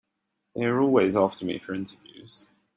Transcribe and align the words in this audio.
They're 0.55 0.81
always 0.81 1.15
after 1.15 1.45
me 1.45 1.59
for 1.59 1.75
interviews. 1.75 2.47